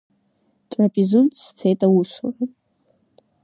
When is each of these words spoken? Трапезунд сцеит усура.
Трапезунд 0.69 1.31
сцеит 1.45 1.81
усура. 1.99 2.45